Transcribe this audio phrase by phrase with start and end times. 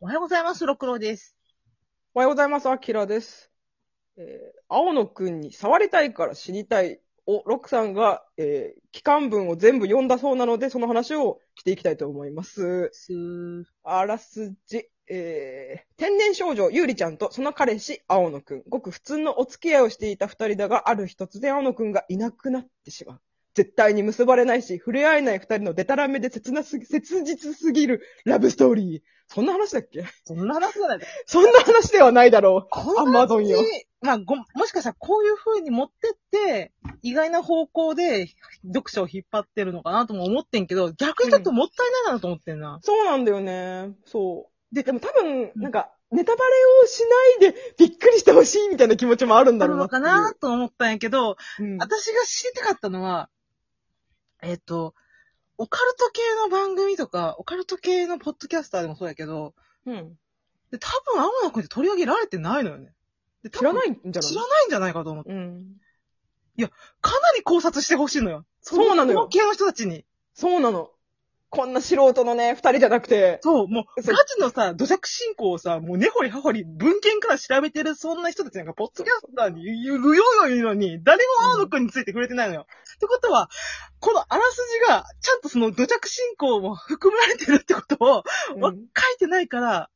[0.00, 1.36] おはようございます、六郎です。
[2.14, 3.50] おはようございます、アキラです。
[4.16, 12.90] えー、青野くんに触りたいから死にたいを、ロックさんが、えー、期間文を全部読んだそうなので、その話をしていきたいと思います。
[12.92, 13.12] す。
[13.84, 18.62] あらすじ、えー、天然少女、ゆうりちゃんとその彼氏、青野くん。
[18.68, 23.20] ごく普通のお付き合いをしていた二人だが、ある日突然青野くんがいなくなってしまう。
[23.54, 29.02] 絶対に結ばれないし、触れ合えない二人のデタラメで切なすぎ、切実すぎるラブストーリー。
[29.26, 30.04] そんな話だっけ？
[30.24, 32.68] そんな話じゃないそんな話ではないだろう。
[32.70, 33.58] こアマゾンよ。
[34.02, 38.28] まあ、ご、もしかしたらこういう風に持ってって、意外な方向で
[38.66, 42.80] 読者を引っ張ってるのかなとも思ってんけど、逆にちょっともったいないなと思ってんな。
[42.82, 43.92] そうなんだよね。
[44.04, 44.74] そう。
[44.74, 46.52] ででも多分、なんか、ネタバレ
[46.84, 47.02] をし
[47.40, 50.02] ないでびっくりしてほしいみたいな気持ちもあるんだあるろうなっていう。
[50.02, 53.30] のかなと思ったんやけど、うん私が知りたかったのは、
[54.44, 54.94] えっ、と、
[55.58, 59.54] オカルト系の番組とか、オカルト系のポッドキャスターでもそうやけど、
[59.86, 60.18] うん。
[60.70, 62.92] で多分青野くんって取り上げられてないのよね。
[63.42, 64.30] で多知ら分ないんじゃない？
[64.30, 65.32] 知らないんじゃないかと思って。
[65.32, 65.76] うん。
[67.00, 68.44] かなり考察してほしいのよ。
[68.60, 70.04] そうなのよそ系の人たちに。
[70.34, 70.90] そうなの。
[71.54, 82.66] こんな素人のね、二人じゃなくて、そう、もう、そうガチのさ、土着信仰をさ、もう根掘り葉掘り文献から調べてるそんな人たちなんか、ポッドキャスターに言うよう言うのに、誰も青野くんについてくれてないのよ。
[82.94, 83.48] ってことは、
[84.00, 88.24] このあらすじが、ちゃんとその土着信仰も含まれてるってことを、
[88.58, 88.74] 書い
[89.18, 89.90] てないから、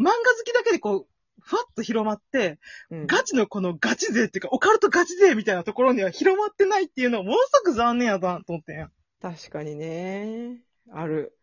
[0.00, 1.06] 漫画好きだけでこう、
[1.40, 2.58] ふわっと広まって、
[2.90, 8.90] うんガチのこのガチ勢っていうか、オカルトガチ勢みたいなところには広まってないっていうのはものすごく残念やなと思ってんや。
[9.20, 10.67] 確かにね。
[10.92, 11.36] ある。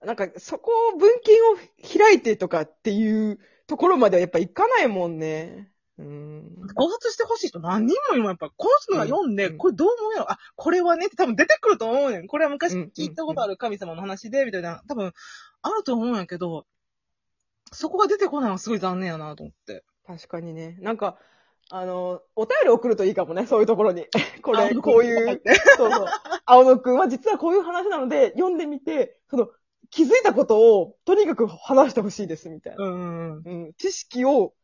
[0.00, 1.56] なんか、そこを文献を
[1.98, 5.72] 開いてとかっていうところまではやっぱいかないもんね。
[5.98, 6.68] うん。
[6.76, 8.50] 考察してほしい人何人もいるもん、やっぱ。
[8.56, 10.30] この人が読んで、うんこれどう思うやろ？
[10.30, 12.26] あ、これはねって多分出てくると思うねん。
[12.28, 14.82] これは昔うん聞いたことある神様の話で、みたいな。
[14.86, 15.12] 多分、
[15.62, 16.66] あると思うんやけど、
[17.72, 19.84] そこが出てこないのはすごい残念やなと思って。
[20.06, 20.78] 確かにね。
[20.80, 21.18] なんか、
[21.70, 24.06] あの、お便り送るといいかもね、そういうところに。
[24.42, 25.42] これ、こういう、
[25.76, 26.06] そうそう。
[26.46, 29.50] 青野くんは実はこういう話なので、読んでみて、その、
[29.90, 32.84] 気づいたことを、とにかく話してほしいです、みたいな。
[32.84, 33.74] うん。
[33.76, 34.54] 知識を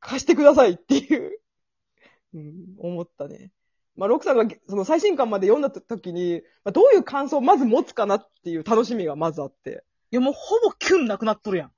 [0.00, 1.40] 貸してくださいっていう、
[2.34, 3.50] うん、思ったね。
[3.96, 9.84] まあ、ロクさんがその最新刊まで読んだ時に、まあ、どういう感想をまず持つかなっていう楽しみがまずあって。
[10.10, 11.72] いや、もうほぼキュンなくなっとるやん。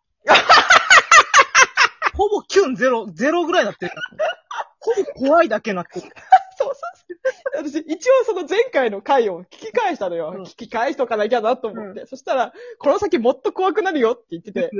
[2.15, 3.93] ほぼキュンゼロ、ゼロぐらいになってる
[4.93, 5.05] やん。
[5.05, 6.07] ほぼ怖いだけになってる。
[6.57, 7.65] そうそうそう。
[7.65, 10.33] 私、一応その前回の回を聞き返したのよ。
[10.37, 12.07] うん聞き返しとかなきゃなと思って。
[12.07, 14.71] そしたら、この先もっと怖くなるよって言ってて、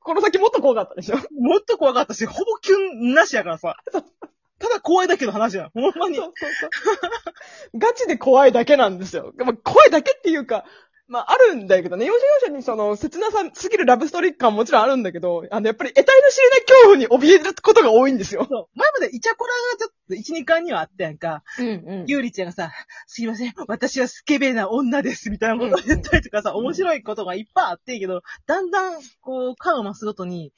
[0.00, 1.16] この先もっと怖かったでしょ？
[1.40, 3.76] もっと怖かったし、ほぼキュンなしやからさ。
[3.92, 5.70] ただ怖いだけの話やん。
[5.70, 6.16] ほんまに。
[6.16, 7.78] そうそうそう。
[7.78, 9.32] ガチで怖いだけなんですよ。
[9.38, 10.64] まあ、怖いだけっていうか、
[11.10, 18.46] まあ、あるんだけどね、要所要所にその、切なさすぎるラブストーリー感ももちろんあるんだけど、あの、やっぱり得体の知れない恐怖に怯えることが多いんですよ。
[18.48, 18.78] そう。
[18.78, 21.42] 前までイチャコラがちょっと1、2巻にはあったやんか。
[21.58, 21.70] うんう
[22.04, 22.70] んゆうりちゃんがさ、
[23.08, 30.52] すいません、私はスケベな女です、みたいなことを言ったりとかさ、うん面白いことがいっぱいあってんけど、だんだん、こう、感を増すごとに、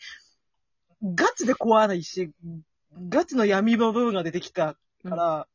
[1.03, 2.31] ガチで怖いし、
[3.09, 5.47] ガチの闇の部分が出てきたから、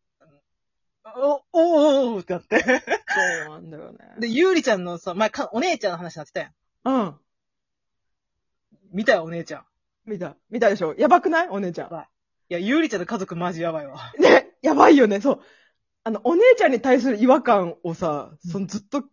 [1.15, 2.83] お、おおおってなって。
[3.17, 3.97] そうなんだよね。
[4.19, 6.51] で、ゆうりちゃんのさ、前か、お姉ちゃんの話になってたやん。
[6.85, 7.15] うん。
[8.91, 9.65] 見たよ、お姉ちゃん。
[10.05, 10.35] 見た。
[10.49, 10.95] 見たでしょ？
[10.97, 11.49] やばくない？
[11.49, 11.89] お姉ちゃん。
[11.89, 14.13] いや、ゆうりちゃんの家族マジやばいわ。
[14.19, 15.41] ね、やばいよね、そう。
[16.03, 19.03] あの、お姉ちゃんに対する違和感をさ、そのずっと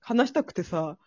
[0.00, 0.98] 話したくてさ、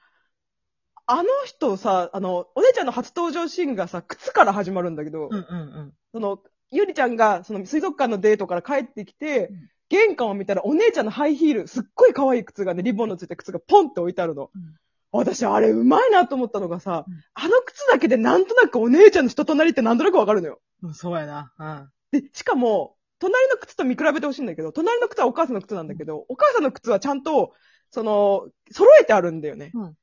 [1.05, 5.43] あの人さ、あの、お姉ちゃんの初登場シーンがさ、靴から始まるんだけど、うんうんう
[5.81, 5.93] ん。
[6.11, 14.51] その、ゆりちゃんが、その水族館のデートから帰ってきて、うん玄関を見たらお姉ちゃんのハイヒール、すっごい可愛い靴がね、リボンのついた靴がポンって置いてあるの。
[14.55, 14.75] うん
[15.11, 20.61] 私、あれうまいなと思ったのがさ、うんあの靴だけでなんとなくお姉ちゃんの人となりってなんとなくわかるのよ。
[20.83, 21.51] うん、そうやな。
[21.57, 22.21] うん。
[22.21, 27.53] で、しかも、隣の靴と見比べてほしいんだけど、隣の靴はお母さんの靴なんだけど、お母さんの靴はちゃんと、
[27.89, 29.71] その、揃えてあるんだよね。
[29.73, 29.95] うん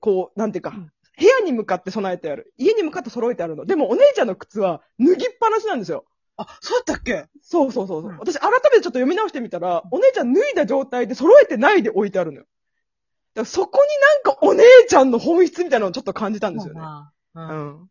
[0.00, 2.54] こう、なんていうか、うん部屋に向かって備えてある。
[2.56, 3.66] 家に向かって揃えてあるの。
[3.66, 6.04] でもお姉ちゃんの靴は脱ぎっぱなしなんですよ。
[6.38, 7.26] あ、そうやったっけ？
[7.42, 12.46] そうそうそうそう、うん私改めてちょっと読み直してみたら、お姉ちゃん脱いだ状態で揃えてないで置いてあるのよ。
[13.34, 13.78] だからそこ
[14.24, 16.80] になんかお姉ちゃんの本質みたいなのをちょっと感じたんですよね。
[16.80, 17.68] まあううん。
[17.82, 17.90] ん。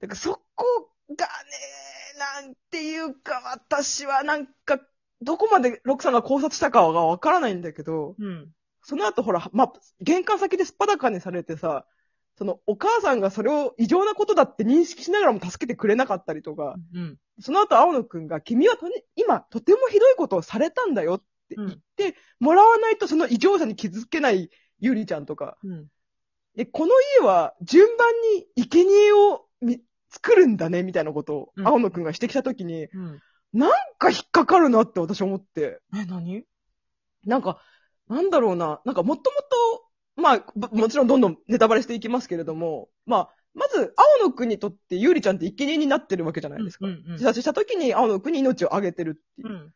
[0.00, 0.64] だからそこ
[1.10, 4.78] がね、なんていうか私はなんか、
[5.20, 8.48] どこまでロクさんが考察したかがわからないんだけど、うん。
[8.82, 11.86] その後ほら、まあ、玄関先ですっぱだかにされてさ、
[12.42, 17.16] そのお母さんがそれを異常なことだって認識しながらも助けてくれなかったりとか、うん。
[17.40, 24.50] その後青野くんが、君はとに今とてもひどいことをされたんだよって言ってもらわないとその異常さに気づけない
[24.80, 25.86] ゆりちゃんとか、うん。
[26.56, 29.80] で、この家は順番に生贄をみ
[30.10, 33.20] 作るんだね、みたいなことをうん青野くんが指摘したときに、うん。
[33.52, 35.78] なんか引っかかるなって私思って。
[35.94, 36.42] え、何？
[37.24, 37.62] なんか、
[38.08, 38.80] なんだろうな。
[38.84, 39.81] なんかもともと、
[40.16, 46.86] まあ、ぼもちろんどんどんネタバレしていきますけれども、まあ、まず、青野くんにとってゆうりちゃんって生贄になってるわけじゃないですか。
[46.86, 49.52] うんうん自殺した時に青野くんに命をあげてるっていうう。
[49.52, 49.74] ん。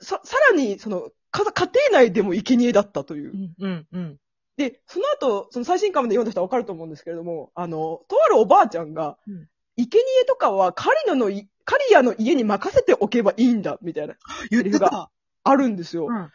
[0.00, 3.36] さ、さらに、その、か家庭内でも生贄だったというう。
[3.36, 3.54] ん。
[3.58, 3.86] うん。
[3.92, 4.16] うん。
[4.56, 9.48] で、その後、その最新刊まで読んだ人はわかると思うんですけれども、あの、とあるおばあちゃんが、うん
[9.78, 14.14] 生贄とかはカリノのい、カリアの家に任せておけばいいんだ、みたいな、
[14.50, 15.10] 言ってた。
[15.44, 16.06] あるんですよ。
[16.06, 16.32] うん。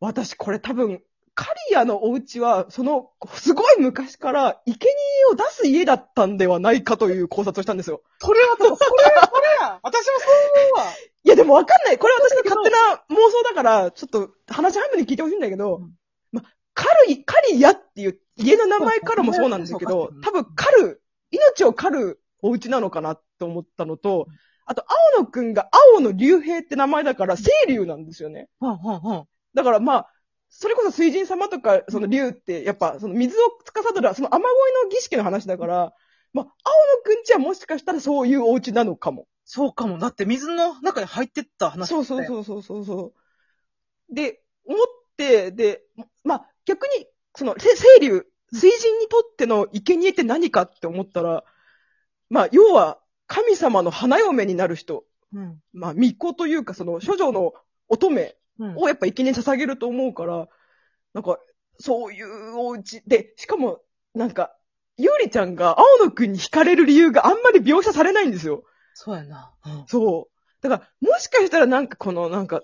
[0.00, 1.02] 私、これ多分、
[1.36, 4.88] カリアのお家は、その、すごい昔から、生贄
[5.30, 8.00] を出す家だったんではないかという考察をしたんですよ。
[8.18, 8.90] それは、それは、それ
[9.60, 9.78] や。
[9.82, 10.92] 私もそう思うわ。
[11.24, 11.98] いや、でもわかんない。
[11.98, 15.92] これは私の勝手な妄想だから、ちょっと話半分に聞いてほしいんだけど、うん
[16.32, 16.42] ま、
[16.72, 24.26] カルイ、カリヤっていう家の名前からもそうなんですけど多分カル、命を狩るお家なのかなと思ったのと、
[24.64, 28.48] あと、青野くんが青の竜兵って名前だから、清流なんですよね。
[28.58, 29.26] はんはんはん。
[29.52, 30.10] だからまあ、
[30.48, 35.94] それこそ水神様とか、その竜って、やっぱ、その水を司る、その雨乞いの儀式の話だから、
[36.32, 39.26] まあ、青野くんちはもしかしたらそういうお家なのかも。
[39.44, 39.98] そうかも。
[39.98, 41.88] だって水の中に入ってった話。
[41.88, 43.12] そうそうそうそうそうそ
[44.10, 44.14] う。
[44.14, 45.82] で、思って、で、
[46.24, 51.44] まあ、逆に、その、せ清流、水神にとっての生贄って何かって思ったら、
[52.28, 55.38] まあ、要は、神様の花嫁になる人、う。
[55.38, 55.62] うん。
[55.72, 57.54] まあ、巫女というか、その、処女の
[57.88, 58.34] 乙女うん。
[58.58, 60.48] をやっぱ生贄に捧げると思うから、
[61.14, 61.38] なんか、
[61.78, 63.80] そういうお家で、しかも、
[64.14, 64.56] なんか、
[64.96, 68.64] ゆうりちゃんが青野くんに惹かれる理由があんまり描写されないんですよ。
[68.94, 69.52] そうやな。
[69.64, 69.84] うん。
[69.86, 70.62] そう。
[70.62, 72.62] だから、もしかしたらなんかこの、なんか、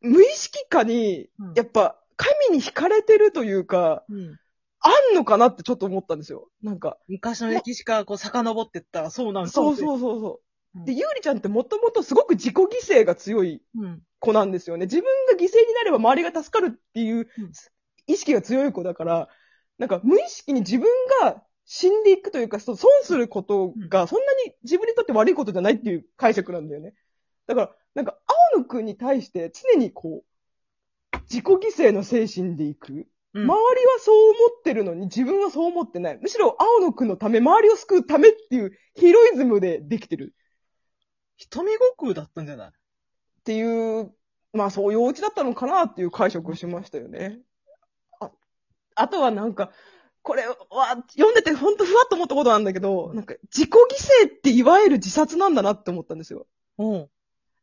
[0.00, 4.38] 無意識化に、うんやっぱ、神に惹かれてるというか、うん。
[4.84, 6.48] あんのかなってちょっと思ったんですよ。
[6.62, 9.76] なんか、昔の歴史からこう遡ってったらそうなんそうう。
[9.76, 10.28] そうそうそ
[10.74, 10.78] う。
[10.78, 14.02] うんで、ゆうりちゃんってもともとすごく自己犠牲が強いうん。
[14.22, 14.86] 子なんですよね。
[14.86, 17.26] 自分が犠牲になれば周りが助かるっていううん
[18.08, 19.28] 意識が強い子だから、
[19.78, 20.88] なんか無意識に自分
[21.22, 26.94] が死んでいくというか、損することがそんなに自分にとって悪いことじゃないっていう解釈なんだよね。
[27.46, 28.18] だから、なんか
[28.54, 33.06] 青野くんに対して常にこう、自己犠牲の精神でいく。
[33.34, 33.44] うん。
[33.44, 36.18] 周りはそう思ってるのに自分はそう思ってない。
[36.20, 40.34] むしろ青野くんのため、周りを救うためっていうヒロイズムでできてる。
[41.36, 42.72] 瞳悟空だったんじゃない？
[43.42, 44.12] っていう、
[44.52, 47.40] まあそういうお家だったのかなっていう解釈をしましたよね。
[48.20, 48.30] あ
[48.94, 49.72] あとはなんか、
[50.22, 50.54] これは
[51.16, 56.46] 読んでてほんとふわっと思ったことなんだけど、なんか自己犠牲っていわゆる自殺なんだなって思ったんですよ。
[56.78, 57.08] うん。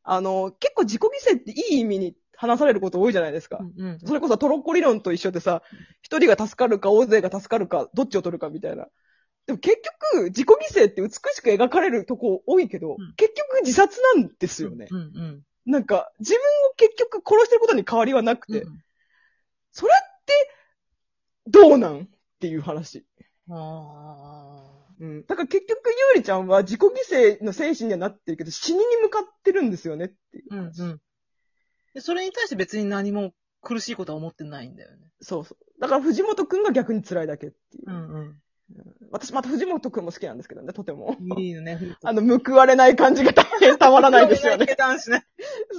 [0.03, 3.59] あの、結構自己犠牲っていい意味に話されること多いじゃないですか。
[3.77, 3.99] うん。
[4.03, 5.61] それこそトロッコ理論と一緒でさ、
[6.01, 8.87] 一人が助かるか大勢が助かるか、どっちを取るかみたいな。
[9.45, 9.77] でも結
[10.11, 14.87] 局、自己犠牲って美しく描かれるとこ多いけど、うん結局自殺なんですよね。
[14.91, 15.41] うんうん。
[15.69, 18.83] なんか、自分を結局殺してることに変わりはなくて、うん
[19.71, 20.33] それって、
[21.47, 22.07] どうなんっ
[22.39, 23.05] ていう話。
[23.49, 25.25] あうん。
[25.27, 30.53] だから結局、ゆうりちゃんは自己犠牲の精神にはなってるけど、死にに向かってるんですよねっていう。
[30.53, 31.01] ーうんうん。
[31.93, 34.97] で、それに対して別に何も苦しいことは思ってないんだよね。
[35.21, 35.81] そうそう。
[35.81, 37.91] だから藤本くんが逆に辛いだけっていう。
[37.91, 38.41] ん
[39.11, 41.17] 私また藤本くんも好きなんですけどね、とても。
[41.19, 41.39] うん。
[41.41, 41.79] いいよね。
[42.03, 44.65] あの、報われない感じが大変たまらないですよね。
[45.09, 45.25] ね。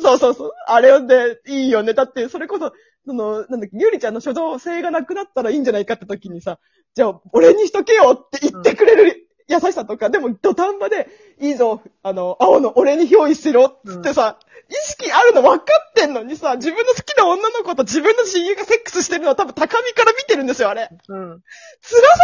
[0.02, 0.52] そうそうそう。
[0.66, 1.94] あれでいいよね。
[1.94, 2.73] だって、それこそ、
[3.06, 6.59] その、なんだっけ、ゆうりちゃんの初動性がなくなったらいいんじゃないかって時にさ、
[6.94, 11.09] じゃあ、俺にしとけよって言ってくれる優しさとか、でも土壇場で、
[11.40, 14.38] いいぞ、あの、青の俺に憑依しろっつってさ、
[14.69, 20.88] 意識あるの分かってんのにさ、自分の好きな女の子と自分の親友がセックスしてるのは多分高みから見てるんですよ、あれ。
[21.09, 21.28] うん。
[21.28, 21.42] 辛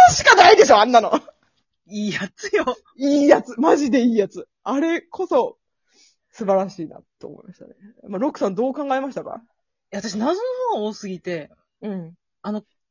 [0.09, 1.11] さしかないでしょ、あんなの。
[1.87, 2.77] いいやつよ。
[2.95, 4.47] いいやつ、マジでいいやつ。
[4.63, 5.57] あれこそ、
[6.31, 7.73] 素晴らしいな、と思いましたね。
[8.07, 9.41] まあ、ロックさんどう考えましたか？
[9.91, 10.39] いや、私謎の
[10.73, 11.49] 方が多すぎて、
[11.81, 12.13] うん。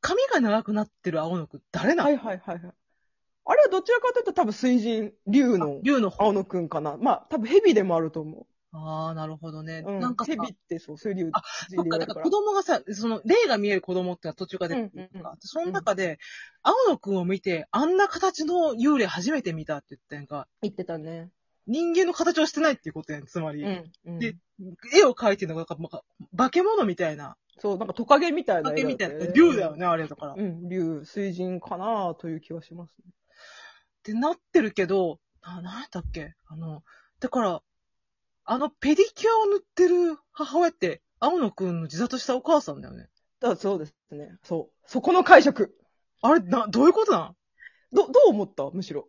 [0.00, 2.11] 髪が長くなってる青野くん誰なの？
[2.11, 2.75] はいはいはいはい。
[3.47, 6.25] あれはどちらかというと多分水神、竜の竜の方。
[6.25, 6.97] 青野くんかな。
[6.97, 9.83] まあ多分蛇でもあると思ああ、なるほどね。
[9.87, 9.91] う。
[9.93, 10.00] うん。
[10.00, 11.43] なんかさ、蛇ってそう、水竜あ
[11.75, 16.19] そっか、だから子供がさ、その、霊が見える子供ってのは途中から出てくるうんうんうんその中で、
[16.62, 21.31] 青野くんを見て、あんな形の幽霊初めて見たって言ったやんか、言ってたね。
[21.67, 23.65] 人間の形をしてないっていうことやん、つまり。
[23.65, 23.93] うん。
[24.07, 24.37] うん、で
[24.95, 26.03] 絵を描いてるのが、なんか、
[26.37, 29.76] 化け物みたいな、そう、なんかトカゲみたいなトカゲみたいな、絵竜だよ。
[29.76, 30.33] ね、あれだから。
[30.33, 33.12] っうん、竜、水神かなという気はしますね。
[34.06, 36.34] てなってるけど、な、なんやっけ？
[36.46, 36.82] あの、
[37.18, 37.62] だから、
[38.44, 43.08] あのペディキュアを塗ってる母親って、青野くんの自殺したお母さんだよね。
[43.40, 44.30] だそうですね。
[44.44, 44.88] そう。
[44.88, 45.76] そこの解釈。
[46.22, 47.36] あれ、な、どういうことなん？
[47.92, 48.70] ど、どう思った？
[48.70, 49.08] むしろ。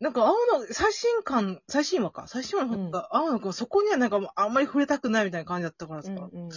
[0.00, 2.26] なんか、青野、最新刊、最新話か。
[2.26, 6.10] 最新話の方が、青野くん、そこにはなんかもうあんまり触れたくないみたいな感じだったからさ。
[6.10, 6.48] うん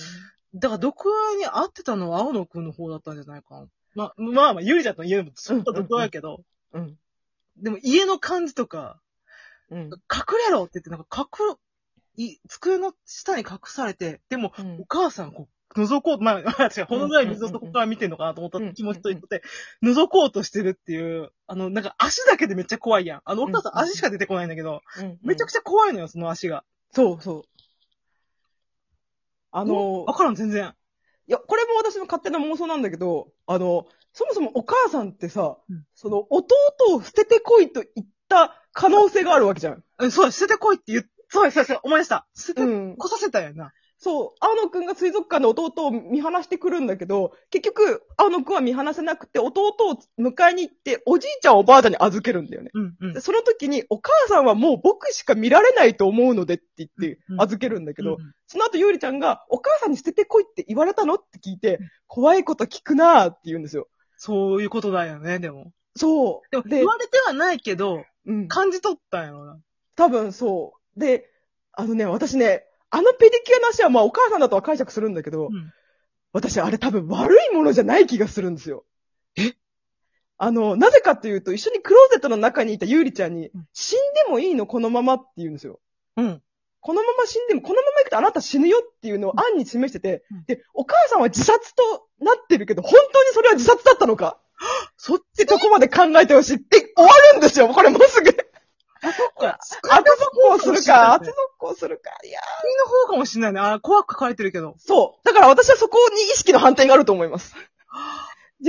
[0.55, 3.67] だから、毒話に合ってたのは青野くんの方だったんじゃないかな。
[3.95, 6.43] まあ、まあまあ、ゆりちゃんと家も、そうだ毒話やけど、
[6.73, 6.97] うん。
[7.57, 8.99] でも家の感じとか、
[9.69, 9.79] うん。
[9.79, 9.89] 隠
[10.47, 11.57] れろって言って、なんか隠、
[12.15, 19.43] い、机の下に隠されて、でも、うんお母さん、こう、覗こう、まあ、私はほのぐらい水をそこから見てんのかなと思ったうん気持ちと言って、
[19.83, 23.21] 覗こうとしてるっていう、あの、なんか足だけでめっちゃ怖いやん。
[23.23, 25.19] あの、お母さんうん足しか出てこないんだけど、うん。
[25.21, 26.63] めちゃくちゃ怖いのよ、その足が。
[26.91, 27.43] そうそう。
[29.51, 30.73] あのわからん、全然。
[31.91, 36.55] 私の勝手な妄想なんだけど、あの、そもそもお母さんってさ、うんその、弟
[36.95, 39.83] を捨ててこいと言った可能性があるわけじゃん。
[39.99, 42.27] うん、そうだ、捨ててこいって言っ、そうだ、そう思い出した。
[42.33, 42.97] 捨ててうん。
[42.97, 43.71] こさせたよな。
[44.01, 52.71] そう、青野くんが水族館で弟を見放してくるんだけど、結局、青野くんは見放せなくて、弟を迎えに行って、おじいちゃんをおばあちゃんに預けるんだよね。
[52.73, 53.19] うん、うんで。
[53.19, 63.87] その時に、お母さんはもう僕しか見られないと思うのでって言ってうん預けるんだけど、うんその後、ゆうりちゃんが、お母さんに捨ててこいって言われたのって聞いて、怖いこと聞くなーって言うんですよ。
[64.17, 65.71] そういうことだよね、でも。
[65.95, 66.51] そう。
[66.51, 68.47] でも、で言われてはないけど、うん。
[68.47, 69.59] 感じ取ったんやろな。
[69.95, 70.99] 多分そう。
[70.99, 71.29] で、
[71.73, 75.71] あのね、私ね、あのペディキュアの足はまあお母さんだとは解釈するんだけど、うん
[76.31, 78.85] 私あれ多分悪いものじゃない気がするんですよ。
[79.35, 79.55] え？
[80.37, 85.79] あの、なぜかっていうと、一緒にクローゼットの中にいたゆうりちゃんにうん、死んでもいいのこのままって言うんですよ。
[86.17, 86.39] うん。
[86.81, 94.37] このまま死んでも、このまま行くとあなた死ぬよっていうのを案に示してて、うんで、お母さんは自殺となってるけど、本当にそれは自殺だったのか？
[94.97, 98.29] そっってとこまで考えてほしいって終わるんですよ、これもうすぐ。
[99.37, 99.59] か。
[99.89, 102.11] 後続行するか、後続行するか。
[102.25, 103.59] いや救いの方かもしれないね。
[103.59, 104.75] あ、怖く書かれてるけど。
[104.77, 105.25] そう。
[105.25, 107.55] だから私はそこに意識の反転があると思います。
[107.87, 108.28] は